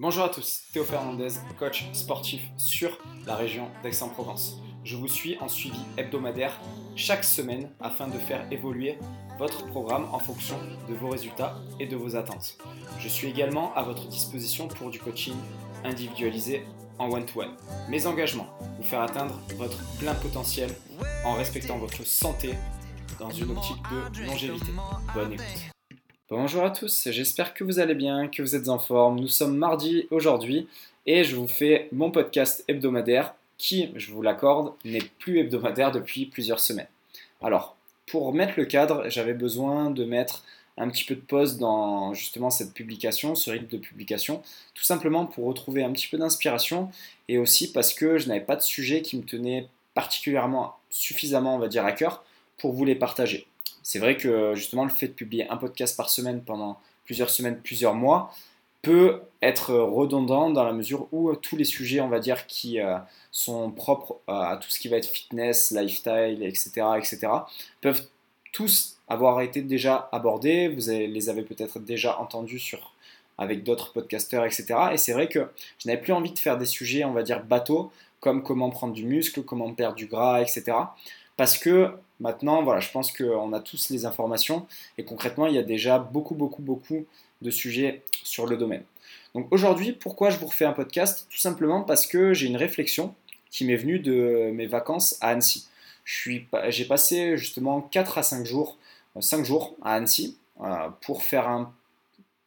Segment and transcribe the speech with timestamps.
[0.00, 4.58] Bonjour à tous, Théo Fernandez, coach sportif sur la région d'Aix-en-Provence.
[4.84, 6.56] Je vous suis en suivi hebdomadaire
[6.94, 8.96] chaque semaine afin de faire évoluer
[9.40, 10.56] votre programme en fonction
[10.88, 12.58] de vos résultats et de vos attentes.
[13.00, 15.34] Je suis également à votre disposition pour du coaching
[15.82, 16.64] individualisé
[17.00, 17.56] en one-to-one.
[17.88, 20.70] Mes engagements, vous faire atteindre votre plein potentiel
[21.24, 22.54] en respectant votre santé
[23.18, 23.82] dans une optique
[24.14, 24.70] de longévité.
[25.12, 25.72] Bonne écoute.
[26.30, 29.18] Bonjour à tous, j'espère que vous allez bien, que vous êtes en forme.
[29.18, 30.68] Nous sommes mardi aujourd'hui
[31.06, 36.26] et je vous fais mon podcast hebdomadaire qui, je vous l'accorde, n'est plus hebdomadaire depuis
[36.26, 36.90] plusieurs semaines.
[37.40, 40.44] Alors, pour mettre le cadre, j'avais besoin de mettre
[40.76, 44.42] un petit peu de pause dans justement cette publication, ce rythme de publication,
[44.74, 46.90] tout simplement pour retrouver un petit peu d'inspiration
[47.28, 51.58] et aussi parce que je n'avais pas de sujet qui me tenait particulièrement suffisamment, on
[51.58, 52.22] va dire, à cœur
[52.58, 53.46] pour vous les partager.
[53.82, 57.60] C'est vrai que justement le fait de publier un podcast par semaine pendant plusieurs semaines,
[57.60, 58.34] plusieurs mois,
[58.82, 62.96] peut être redondant dans la mesure où tous les sujets, on va dire, qui euh,
[63.32, 67.28] sont propres à tout ce qui va être fitness, lifestyle, etc., etc.,
[67.80, 68.06] peuvent
[68.52, 70.68] tous avoir été déjà abordés.
[70.68, 72.92] Vous les avez peut-être déjà entendus sur,
[73.36, 74.66] avec d'autres podcasteurs, etc.
[74.92, 77.44] Et c'est vrai que je n'avais plus envie de faire des sujets, on va dire,
[77.44, 80.76] bateaux, comme comment prendre du muscle, comment perdre du gras, etc.
[81.36, 84.66] Parce que maintenant, voilà, je pense qu'on a tous les informations
[84.98, 87.06] et concrètement, il y a déjà beaucoup, beaucoup, beaucoup
[87.42, 88.82] de sujets sur le domaine.
[89.34, 91.26] Donc aujourd'hui, pourquoi je vous refais un podcast?
[91.30, 93.14] Tout simplement parce que j'ai une réflexion
[93.50, 95.68] qui m'est venue de mes vacances à Annecy.
[96.04, 98.78] J'ai passé justement 4 à 5 jours,
[99.20, 101.46] 5 euh, jours à Annecy euh, pour faire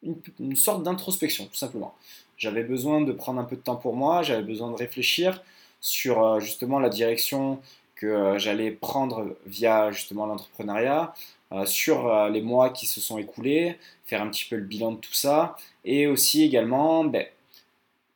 [0.03, 1.93] une, une, sorte d'introspection, tout simplement.
[2.37, 5.43] J'avais besoin de prendre un peu de temps pour moi, j'avais besoin de réfléchir
[5.81, 7.59] sur euh, justement la direction
[7.95, 11.13] que euh, j'allais prendre via justement l'entrepreneuriat
[11.51, 14.97] euh, sur les mois qui se sont écoulés, faire un petit peu le bilan de
[14.97, 17.25] tout ça et aussi également ben,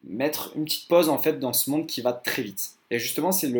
[0.03, 2.75] mettre une petite pause en fait dans ce monde qui va très vite.
[2.91, 3.51] Et justement, c'est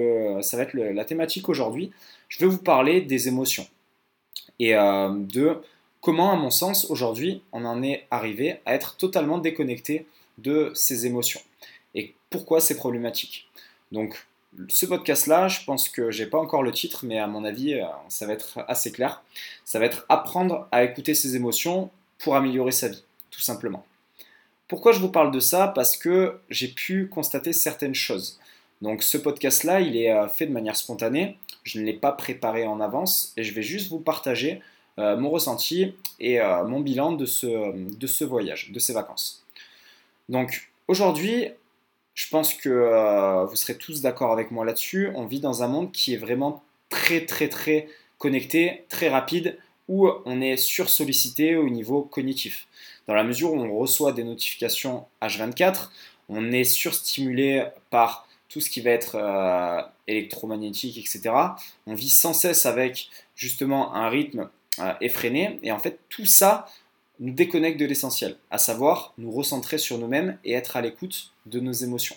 [0.44, 1.92] ça va être la thématique aujourd'hui.
[2.30, 3.68] Je vais vous parler des émotions
[4.60, 5.60] et de
[6.00, 10.06] comment, à mon sens, aujourd'hui, on en est arrivé à être totalement déconnecté
[10.38, 11.42] de ces émotions
[11.96, 13.48] et pourquoi c'est problématique.
[13.92, 14.28] Donc,
[14.70, 17.86] ce podcast-là, je pense que j'ai pas encore le titre, mais à mon avis, euh,
[18.10, 19.24] ça va être assez clair.
[19.64, 23.86] Ça va être apprendre à écouter ses émotions pour améliorer sa vie, tout simplement.
[24.68, 25.68] Pourquoi je vous parle de ça?
[25.68, 28.40] Parce que j'ai pu constater certaines choses.
[28.82, 31.38] Donc ce podcast-là, il est euh, fait de manière spontanée.
[31.64, 34.62] Je ne l'ai pas préparé en avance et je vais juste vous partager
[34.98, 39.44] euh, mon ressenti et mon bilan de ce, de ce voyage, de ces vacances.
[40.30, 41.50] Donc aujourd'hui,
[42.16, 45.12] je pense que euh, vous serez tous d'accord avec moi là-dessus.
[45.16, 47.88] On vit dans un monde qui est vraiment très très très
[48.18, 49.58] connecté, très rapide,
[49.90, 52.68] où on est sursollicité au niveau cognitif.
[53.08, 55.90] Dans la mesure où on reçoit des notifications H24,
[56.30, 61.36] on est surstimulé par tout ce qui va être euh, électromagnétique, etc.
[61.86, 64.50] On vit sans cesse avec justement un rythme
[64.80, 65.60] euh, effréné.
[65.62, 66.66] Et en fait, tout ça,
[67.20, 71.60] nous déconnecte de l'essentiel, à savoir nous recentrer sur nous-mêmes et être à l'écoute de
[71.60, 72.16] nos émotions.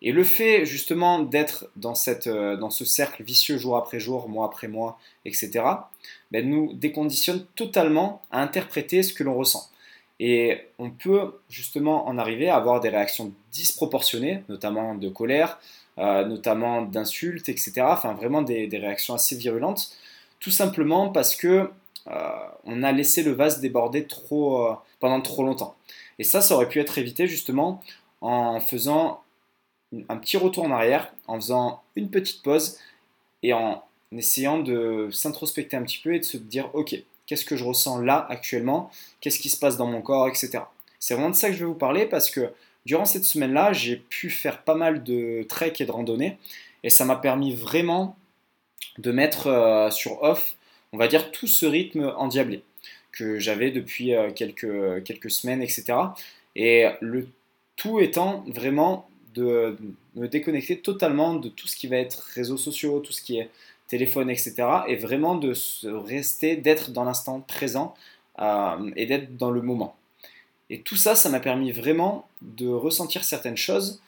[0.00, 1.94] Et le fait justement d'être dans,
[2.26, 5.64] euh, dans ce cercle vicieux jour après jour, mois après mois, etc.,
[6.30, 9.68] ben, nous déconditionne totalement à interpréter ce que l'on ressent.
[10.20, 15.58] Et on peut justement en arriver à avoir des réactions disproportionnées, notamment de colère,
[15.98, 17.72] euh, notamment d'insultes, etc.
[17.82, 19.92] Enfin vraiment des, réactions assez virulentes,
[20.40, 21.70] tout simplement parce que
[22.64, 25.76] on a laissé le vase déborder trop, euh, pendant trop longtemps.
[26.18, 27.82] Et ça, ça aurait pu être évité justement
[28.20, 29.22] en faisant
[30.08, 32.78] un petit retour en arrière, en faisant une petite pause
[33.42, 33.82] et en
[34.12, 36.96] essayant de s'introspecter un petit peu et de se dire ok,
[37.26, 38.90] qu'est-ce que je ressens là actuellement,
[39.20, 40.60] qu'est-ce qui se passe dans mon corps, etc.
[40.98, 42.52] C'est vraiment de ça que je vais vous parler parce que
[42.86, 46.38] durant cette semaine-là, j'ai pu faire pas mal de trek et de randonnée
[46.82, 48.16] et ça m'a permis vraiment
[48.98, 50.56] de mettre euh, sur off
[50.92, 52.62] on va dire, tout ce rythme endiablé
[53.12, 55.94] que j'avais depuis euh, quelques, semaines, etc.
[56.56, 57.28] Et le
[57.76, 59.76] tout étant vraiment de
[60.16, 63.50] me déconnecter totalement de tout ce qui va être réseaux sociaux, tout ce qui est
[63.86, 64.54] téléphone, etc.
[64.88, 65.54] Et vraiment de
[65.84, 67.94] rester, d'être dans l'instant présent
[68.40, 69.96] euh, et d'être dans le moment.
[70.70, 74.02] Et tout ça, ça m'a permis vraiment de ressentir certaines choses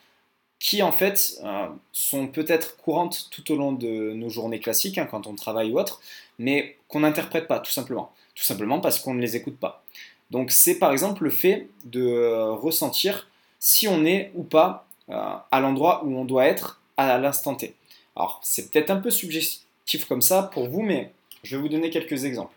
[0.60, 5.08] qui en fait euh, sont peut-être courantes tout au long de nos journées classiques, hein,
[5.10, 6.00] quand on travaille ou autre,
[6.38, 8.12] mais qu'on n'interprète pas, tout simplement.
[8.34, 9.82] Tout simplement parce qu'on ne les écoute pas.
[10.30, 13.28] Donc c'est par exemple le fait de euh, ressentir
[13.58, 17.74] si on est ou pas euh, à l'endroit où on doit être à l'instant T.
[18.14, 21.10] Alors c'est peut-être un peu subjectif comme ça pour vous, mais
[21.42, 22.54] je vais vous donner quelques exemples.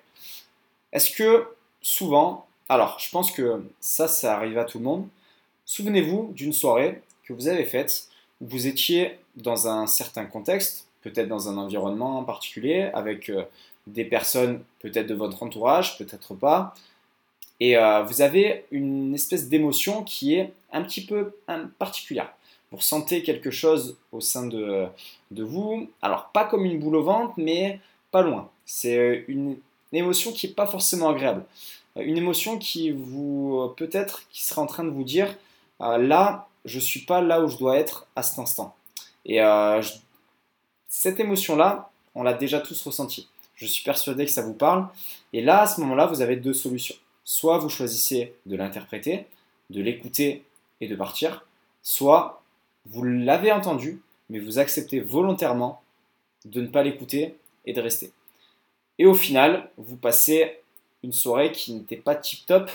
[0.92, 1.48] Est-ce que
[1.82, 5.08] souvent, alors je pense que ça, ça arrive à tout le monde,
[5.66, 8.08] Souvenez-vous d'une soirée que vous avez faite
[8.42, 13.44] où vous étiez dans un certain contexte, peut-être dans un environnement particulier, avec euh,
[13.88, 16.74] des personnes peut-être de votre entourage, peut-être pas,
[17.60, 21.36] et euh, vous avez une espèce d'émotion qui est un petit peu
[21.80, 22.34] particulière.
[22.72, 24.88] Vous ressentez quelque chose au sein de,
[25.32, 27.80] de vous, alors pas comme une boule au ventre, mais
[28.12, 28.50] pas loin.
[28.66, 29.58] C'est une
[29.92, 31.46] émotion qui n'est pas forcément agréable.
[31.96, 35.36] Une émotion qui vous, peut-être, qui serait en train de vous dire,
[35.82, 38.76] euh, là, je ne suis pas là où je dois être à cet instant.
[39.26, 39.82] Et euh,
[40.88, 43.28] cette émotion-là, on l'a déjà tous ressentie.
[43.56, 44.88] Je suis persuadé que ça vous parle.
[45.32, 46.96] Et là, à ce moment-là, vous avez deux solutions.
[47.24, 49.26] Soit vous choisissez de l'interpréter,
[49.70, 50.44] de l'écouter
[50.82, 51.46] et de partir,
[51.82, 52.42] soit
[52.86, 55.82] vous l'avez entendu, mais vous acceptez volontairement
[56.46, 58.12] de ne pas l'écouter et de rester.
[59.00, 60.60] Et au final, vous passez
[61.04, 62.70] une soirée qui n'était pas tip-top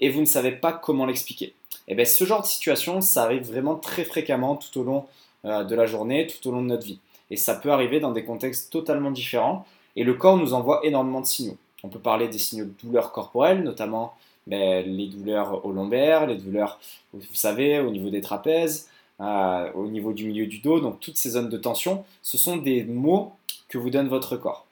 [0.00, 1.54] et vous ne savez pas comment l'expliquer.
[1.88, 5.06] Et bien ce genre de situation, ça arrive vraiment très fréquemment tout au long
[5.44, 7.00] euh, de la journée, tout au long de notre vie.
[7.30, 9.66] Et ça peut arriver dans des contextes totalement différents.
[9.96, 11.56] Et le corps nous envoie énormément de signaux.
[11.82, 14.14] On peut parler des signaux de douleur corporelle, notamment
[14.46, 16.78] ben, les douleurs au lombaire, les douleurs,
[17.12, 18.88] vous savez, au niveau des trapèzes,
[19.20, 22.56] euh, au niveau du milieu du dos, donc toutes ces zones de tension, ce sont
[22.56, 23.32] des mots
[23.68, 24.66] que vous donne votre corps.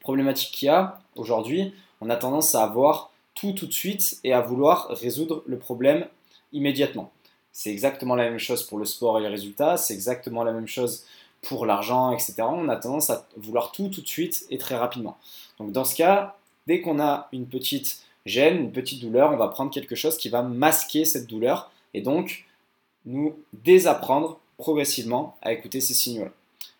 [0.00, 4.32] Problématique qu'il y a aujourd'hui, on a tendance à avoir tout tout de suite et
[4.32, 6.06] à vouloir résoudre le problème
[6.56, 7.12] immédiatement.
[7.52, 10.66] C'est exactement la même chose pour le sport et les résultats, c'est exactement la même
[10.66, 11.04] chose
[11.42, 12.34] pour l'argent, etc.
[12.40, 15.16] On a tendance à vouloir tout tout de suite et très rapidement.
[15.58, 16.36] Donc dans ce cas,
[16.66, 20.28] dès qu'on a une petite gêne, une petite douleur, on va prendre quelque chose qui
[20.28, 22.44] va masquer cette douleur et donc
[23.04, 26.32] nous désapprendre progressivement à écouter ces signaux-là.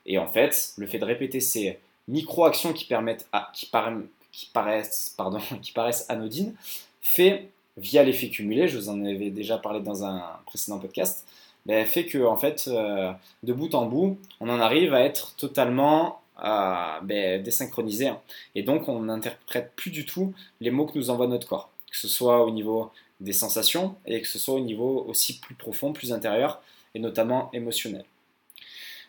[0.07, 5.17] Et en fait, le fait de répéter ces micro-actions qui, permettent qui, paraissent,
[5.63, 6.55] qui paraissent anodines
[7.01, 11.27] fait, via l'effet cumulé, je vous en avais déjà parlé dans un précédent podcast,
[11.67, 13.13] ben, fait que en fait, euh,
[13.43, 18.09] de bout en bout, on en arrive à être totalement à ben, désynchroniser.
[18.09, 18.21] Hein.
[18.55, 21.97] Et donc, on n'interprète plus du tout les mots que nous envoie notre corps, que
[21.97, 22.91] ce soit au niveau
[23.21, 26.61] des sensations et que ce soit au niveau aussi plus profond, plus intérieur
[26.95, 28.05] et notamment émotionnel.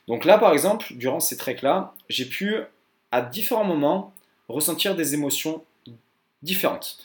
[0.07, 2.55] Donc là, par exemple, durant ces treks-là, j'ai pu,
[3.11, 4.13] à différents moments,
[4.47, 5.63] ressentir des émotions
[6.41, 6.97] différentes.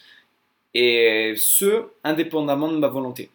[0.74, 3.30] Et ce, indépendamment de ma volonté.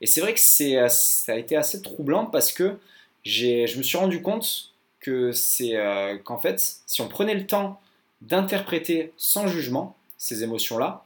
[0.00, 2.78] Et c'est vrai que ça a été assez troublant parce que
[3.24, 7.80] je me suis rendu compte que c'est euh, qu'en fait, si on prenait le temps
[8.20, 11.04] d'interpréter sans jugement ces émotions-là,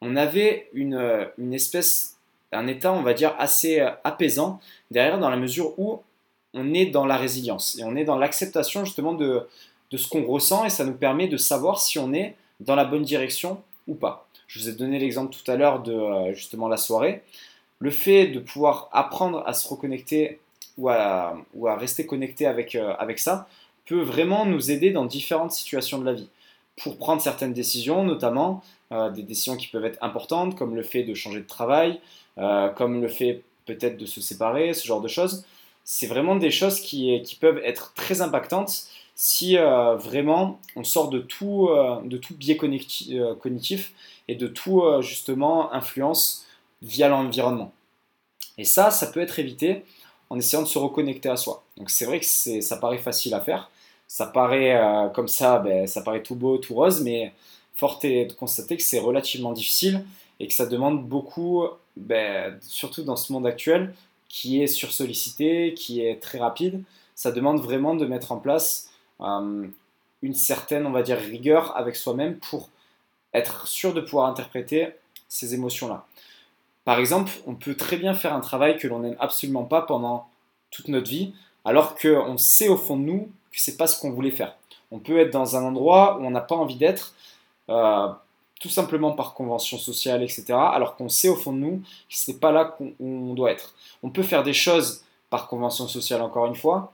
[0.00, 2.18] on avait une, euh, une, espèce,
[2.52, 4.60] un état, on va dire, assez euh, apaisant
[4.90, 6.02] derrière dans la mesure où
[6.54, 9.46] on est dans la résilience et on est dans l'acceptation justement de,
[9.90, 12.84] de ce qu'on ressent et ça nous permet de savoir si on est dans la
[12.84, 13.62] bonne direction
[13.94, 14.28] pas.
[14.46, 17.22] Je vous ai donné l'exemple tout à l'heure de justement la soirée.
[17.80, 20.40] Le fait de pouvoir apprendre à se reconnecter
[20.78, 21.36] ou à,
[21.76, 23.48] rester connecté avec, euh, avec ça
[23.86, 26.28] peut vraiment nous aider dans différentes situations de la vie.
[26.82, 28.62] Pour prendre certaines décisions, notamment
[28.92, 32.00] euh, des décisions qui peuvent être importantes, comme le fait de changer de travail,
[32.38, 35.44] euh, comme le fait peut-être de se séparer, ce genre de choses.
[35.84, 38.84] C'est vraiment des choses qui, peuvent être très impactantes
[39.20, 41.68] si vraiment on sort de tout,
[42.04, 43.92] de tout biais cognitif
[44.28, 46.46] et de tout justement influence
[46.82, 47.72] via l'environnement.
[48.58, 49.82] Et ça, ça peut être évité
[50.30, 51.64] en essayant de se reconnecter à soi.
[51.76, 53.70] Donc c'est vrai que ça paraît facile à faire,
[54.06, 57.32] ça paraît euh, comme ça, ben, ça paraît tout beau, tout rose, mais
[57.74, 60.04] fort est de constater que c'est relativement difficile
[60.40, 61.64] et que ça demande beaucoup,
[61.96, 63.94] ben, surtout dans ce monde actuel
[64.28, 66.82] qui est sursollicité, qui est très rapide,
[67.14, 68.87] ça demande vraiment de mettre en place euh,
[69.20, 72.70] une certaine, on va dire, rigueur avec soi-même pour
[73.34, 74.88] être sûr de pouvoir interpréter
[75.28, 76.06] ces émotions-là.
[76.84, 80.26] Par exemple, on peut très bien faire un travail que l'on n'aime absolument pas pendant
[80.70, 81.34] toute notre vie,
[81.64, 84.56] alors qu'on sait au fond de nous que c'est pas ce qu'on voulait faire.
[84.90, 87.14] On peut être dans un endroit où on n'a pas envie d'être,
[87.68, 88.08] euh,
[88.60, 92.30] tout simplement par convention sociale, etc., alors qu'on sait au fond de nous que ce
[92.30, 93.74] n'est pas là qu'on doit être.
[94.02, 96.92] On peut faire des choses par convention sociale, encore une fois,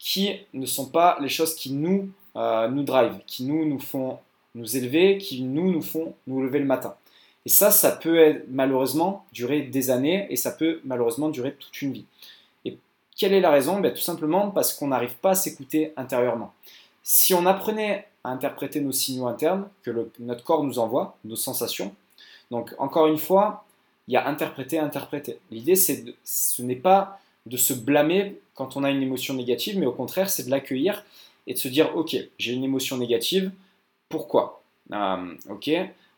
[0.00, 4.18] qui ne sont pas les choses qui nous, euh, nous drive, qui nous, nous font
[4.56, 6.96] nous élever, qui nous, nous font nous lever le matin.
[7.46, 11.92] Et ça, ça peut malheureusement durer des années et ça peut malheureusement durer toute une
[11.92, 12.06] vie.
[12.64, 12.78] Et
[13.16, 13.78] quelle est la raison?
[13.78, 16.52] Ben, Tout simplement parce qu'on n'arrive pas à s'écouter intérieurement.
[17.02, 21.94] Si on apprenait à interpréter nos signaux internes que notre corps nous envoie, nos sensations,
[22.50, 23.64] donc encore une fois,
[24.08, 25.38] il y a interpréter, interpréter.
[25.50, 29.86] L'idée, c'est ce n'est pas de se blâmer quand on a une émotion négative, mais
[29.86, 31.02] au contraire, c'est de l'accueillir
[31.46, 33.50] et de se dire, ok, j'ai une émotion négative,
[34.10, 34.62] pourquoi?
[34.92, 35.70] Euh, Ok,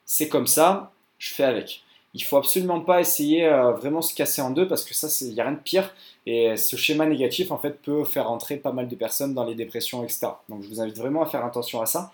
[0.04, 1.84] c'est comme ça, je fais avec.
[2.14, 5.34] il faut absolument pas essayer euh, vraiment se casser en deux parce que ça, il
[5.34, 5.94] n'y a rien de pire.
[6.26, 9.54] Et ce schéma négatif, en fait, peut faire entrer pas mal de personnes dans les
[9.54, 10.26] dépressions, etc.
[10.48, 12.12] Donc, je vous invite vraiment à faire attention à ça.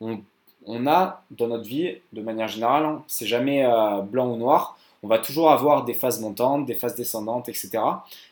[0.00, 4.78] On, a dans notre vie, de manière générale, hein, c'est jamais euh, blanc ou noir.
[5.04, 7.72] On va toujours avoir des phases montantes, des phases descendantes, etc.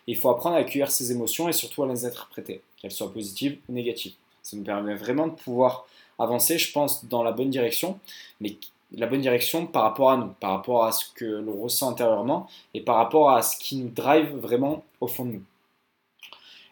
[0.07, 3.13] Et il faut apprendre à accueillir ses émotions et surtout à les interpréter, qu'elles soient
[3.13, 4.15] positives ou négatives.
[4.43, 5.85] Ça nous permet vraiment de pouvoir
[6.19, 8.01] avancer, je pense, dans la bonne direction.
[8.41, 8.57] Mais
[8.91, 12.49] la bonne direction par rapport à nous, par rapport à ce que l'on ressent intérieurement
[12.73, 15.45] et par rapport à ce qui nous drive vraiment au fond de nous.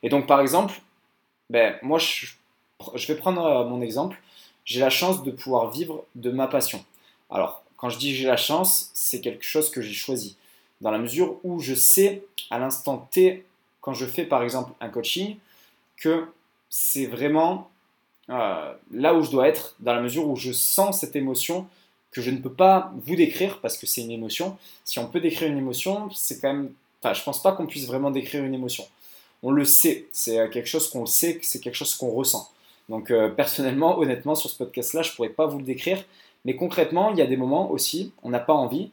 [0.03, 0.81] Et donc par exemple,
[1.51, 2.29] ben, moi je,
[2.95, 4.19] je vais prendre euh, mon exemple,
[4.65, 6.83] j'ai la chance de pouvoir vivre de ma passion.
[7.29, 10.37] Alors quand je dis j'ai la chance, c'est quelque chose que j'ai choisi,
[10.83, 13.47] dans la mesure où je sais à l'instant T,
[13.81, 15.37] quand je fais par exemple un coaching,
[15.97, 16.27] que
[16.69, 17.71] c'est vraiment
[18.29, 21.67] euh, là où je dois être, dans la mesure où je sens cette émotion
[22.11, 24.59] que je ne peux pas vous décrire parce que c'est une émotion.
[24.85, 26.73] Si on peut décrire une émotion, c'est quand même.
[27.03, 28.87] Enfin, je pense pas qu'on puisse vraiment décrire une émotion.
[29.43, 32.51] On le sait, c'est quelque chose qu'on sait, c'est quelque chose qu'on ressent.
[32.91, 36.05] Donc euh, personnellement, honnêtement, sur ce podcast-là, je pourrais pas vous le décrire,
[36.45, 38.91] mais concrètement, il y a des moments aussi, on n'a pas envie,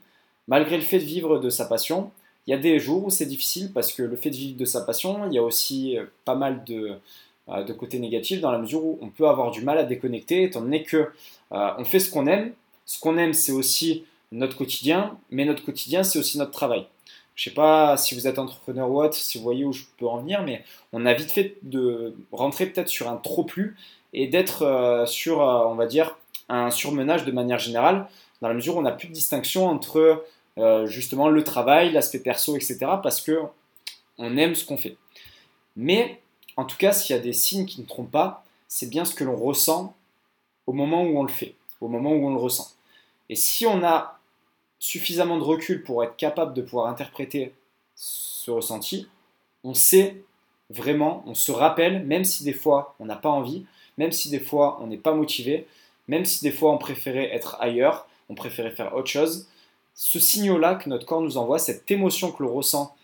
[0.48, 2.12] malgré le fait de vivre de sa passion.
[2.46, 4.66] Il y a des jours où c'est difficile parce que le fait de vivre de
[4.66, 6.94] sa passion, il y a aussi euh, pas mal de,
[7.50, 10.44] euh, de côtés négatifs dans la mesure où on peut avoir du mal à déconnecter,
[10.44, 11.10] étant donné que
[11.52, 12.52] on fait ce qu'on aime,
[12.86, 16.86] ce qu'on aime, c'est aussi notre quotidien, mais notre quotidien, c'est aussi notre travail.
[17.36, 19.84] Je ne sais pas si vous êtes entrepreneur ou autre, si vous voyez où je
[19.98, 23.78] peux en venir, mais on a vite fait de rentrer peut-être sur un trop plus
[24.14, 26.18] et d'être euh, sur, euh, on va dire,
[26.50, 28.08] un surmenage de manière générale,
[28.42, 30.26] dans la mesure où on n'a plus de distinction entre
[30.58, 33.42] euh, justement le travail, l'aspect perso, etc., parce que
[34.18, 34.98] on aime ce qu'on fait.
[35.76, 36.22] Mais
[36.56, 39.14] en tout cas, s'il y a des signes qui ne trompent pas, c'est bien ce
[39.14, 39.96] que l'on ressent
[40.66, 42.72] au moment où on le fait, au moment où on le ressent.
[43.30, 44.20] Et si on a
[44.80, 47.54] suffisamment de recul pour être capable de pouvoir interpréter
[47.96, 49.08] ce ressenti,
[49.64, 50.24] on sait
[50.70, 53.66] vraiment, on se rappelle, même si des fois on n'a pas envie,
[53.98, 55.68] même si des fois on n'est pas motivé,
[56.08, 59.48] même si des fois on préférait être ailleurs, on préférait faire autre chose,
[59.94, 62.96] ce signal-là que notre corps nous envoie, cette émotion que l'on ressent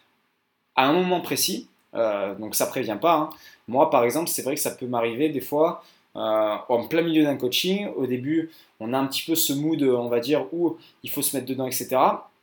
[0.75, 3.15] à un moment précis, euh, donc ça prévient pas.
[3.15, 3.29] Hein.
[3.67, 5.83] Moi par exemple, c'est vrai que ça peut m'arriver des fois
[6.15, 7.87] euh, en plein milieu d'un coaching.
[7.95, 11.21] Au début, on a un petit peu ce mood, on va dire, où il faut
[11.21, 11.97] se mettre dedans, etc.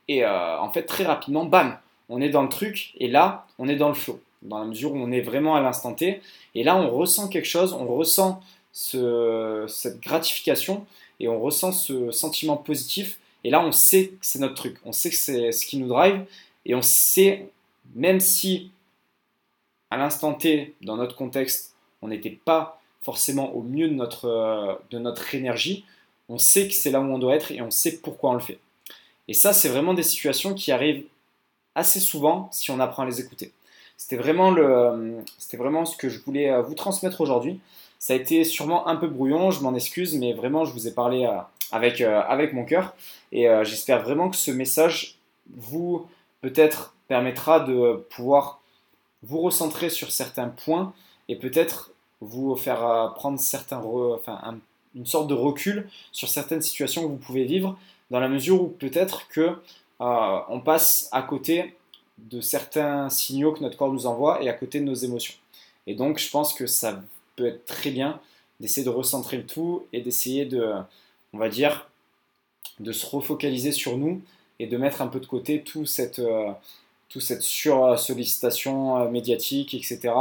[0.09, 3.69] Et euh, en fait, très rapidement, bam, on est dans le truc, et là, on
[3.69, 6.21] est dans le flow, dans la mesure où on est vraiment à l'instant T.
[6.57, 8.41] Et là, on ressent quelque chose, on ressent
[8.73, 10.87] cette gratification,
[11.19, 13.19] et on ressent ce sentiment positif.
[13.45, 15.89] Et là, on sait que c'est notre truc, on sait que c'est ce qui nous
[15.89, 16.25] drive,
[16.67, 17.49] et on sait,
[17.95, 18.71] même si
[19.91, 24.99] à l'instant T, dans notre contexte, on n'était pas forcément au mieux de notre, de
[24.99, 25.85] notre énergie,
[26.29, 28.41] on sait que c'est là où on doit être et on sait pourquoi on le
[28.41, 28.59] fait.
[29.27, 31.05] Et ça, c'est vraiment des situations qui arrivent
[31.75, 33.53] assez souvent si on apprend à les écouter.
[33.97, 37.61] C'était vraiment, le, c'était vraiment ce que je voulais euh, vous transmettre aujourd'hui.
[38.01, 40.93] Ça a été sûrement un peu brouillon, je m'en excuse, mais vraiment, je vous ai
[40.93, 41.31] parlé
[41.71, 42.97] avec, avec mon cœur.
[43.31, 45.19] Et j'espère vraiment que ce message
[45.55, 46.09] vous,
[46.41, 48.61] peut-être, permettra de pouvoir
[49.23, 50.93] vous recentrer sur certains points
[51.29, 53.83] et peut-être vous faire euh, prendre certains
[54.95, 57.79] une sorte de recul sur certaines situations que vous pouvez vivre,
[58.11, 59.41] dans la mesure où peut-être que
[60.01, 61.77] euh, on passe à côté
[62.19, 65.35] de certains signaux que notre corps nous envoie et à côté de nos émotions.
[65.87, 67.01] Et donc, je pense que ça
[67.47, 68.21] être très bien
[68.61, 70.73] d'essayer de recentrer le tout et d'essayer de,
[71.33, 71.89] on va dire,
[72.79, 74.23] de se refocaliser sur nous
[74.59, 76.51] et de mettre un peu de côté tout cette, euh,
[77.19, 80.13] cette sur-sollicitation médiatique, etc.,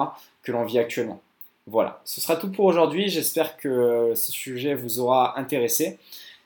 [0.41, 1.21] que l'on vit actuellement.
[1.67, 3.09] Voilà, ce sera tout pour aujourd'hui.
[3.09, 5.99] J'espère que ce sujet vous aura intéressé.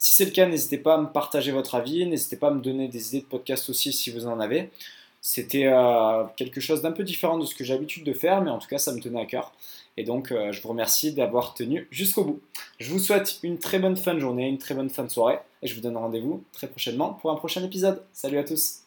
[0.03, 2.59] Si c'est le cas, n'hésitez pas à me partager votre avis, n'hésitez pas à me
[2.59, 4.69] donner des idées de podcast aussi si vous en avez.
[5.21, 8.51] C'était euh, quelque chose d'un peu différent de ce que j'ai l'habitude de faire, mais
[8.51, 9.53] en tout cas, ça me tenait à cœur.
[9.97, 12.41] Et donc, euh, je vous remercie d'avoir tenu jusqu'au bout.
[12.79, 15.39] Je vous souhaite une très bonne fin de journée, une très bonne fin de soirée,
[15.61, 18.03] et je vous donne rendez-vous très prochainement pour un prochain épisode.
[18.11, 18.82] Salut à tous